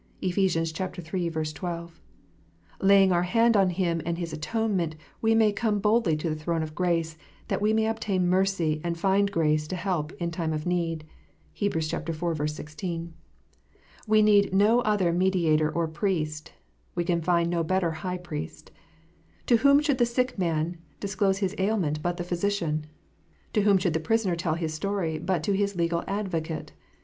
[0.19, 0.55] (Ephes.
[0.57, 1.43] iii.
[1.53, 2.01] 12.)
[2.81, 6.63] Laying our hand on Him and His atonement, we may" come boldly to the throne
[6.63, 10.65] of grace, that we may obtain mercy and find grace to help in time of
[10.65, 11.05] need."
[11.53, 11.75] (Heb.
[11.75, 12.49] iv.
[12.49, 13.13] 16.)
[14.07, 16.51] We need no other Mediator or Priest.
[16.95, 18.71] We can find no better High Priest.
[19.45, 22.87] To whom should the sick man disclose his ailment, but the physician
[23.53, 26.71] 1 To whom should the prisoner tell his story, but to his legal advocate